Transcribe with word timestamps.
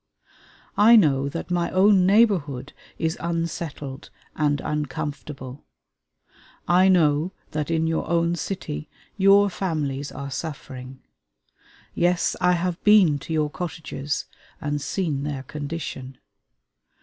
I 0.79 0.95
know 0.95 1.29
that 1.29 1.51
my 1.51 1.69
own 1.69 2.07
neighborhood 2.07 2.73
is 2.97 3.19
unsettled 3.19 4.09
and 4.35 4.59
uncomfortable. 4.59 5.63
I 6.67 6.87
know 6.87 7.33
that 7.51 7.69
in 7.69 7.85
your 7.85 8.09
own 8.09 8.33
city 8.35 8.89
your 9.15 9.47
families 9.51 10.11
are 10.11 10.31
suffering. 10.31 11.03
Yes, 11.93 12.35
I 12.41 12.53
have 12.53 12.83
been 12.83 13.19
to 13.19 13.31
your 13.31 13.51
cottages 13.51 14.25
and 14.59 14.81
seen 14.81 15.21
their 15.21 15.43
condition. 15.43 16.17